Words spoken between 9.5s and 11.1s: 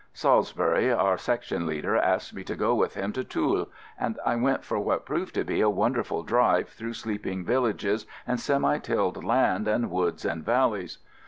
and woods and valleys.